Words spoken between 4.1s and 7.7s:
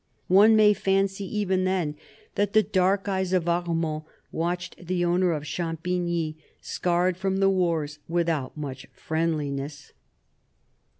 watched the owner of Champigny, scarred from the